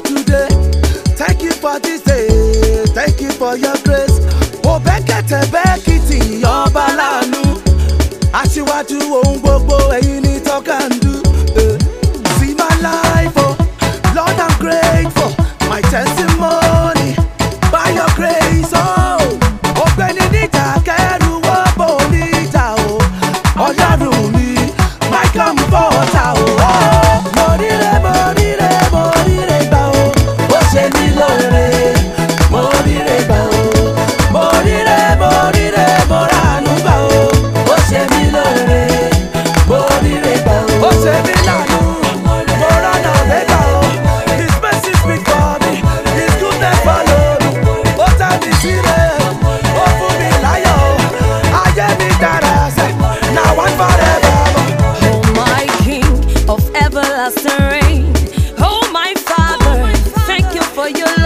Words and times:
for 0.00 0.08
today. 0.08 0.48
Thank 1.16 1.42
you 1.42 1.52
for 1.52 1.78
this 1.80 2.02
day. 2.02 2.28
Thank 2.94 3.20
you 3.20 3.30
for 3.32 3.56
your 3.56 3.76
grace. 3.84 4.18
Mo 4.64 4.78
bẹ́kẹ̀tẹ̀ 4.84 5.42
bẹ́kìtì 5.52 6.18
ọba 6.44 6.84
láàánú. 6.98 7.42
Aṣíwájú 8.40 9.00
o. 9.22 9.27
your 60.96 61.17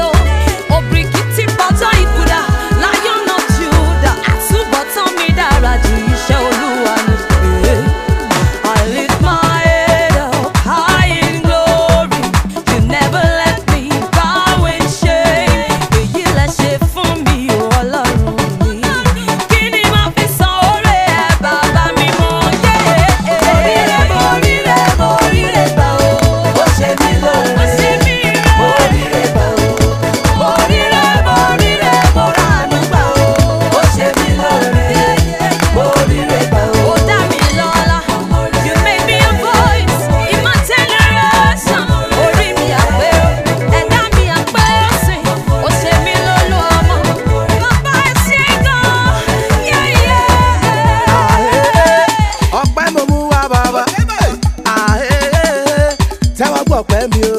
pẹ́ 56.90 57.02
mi. 57.12 57.31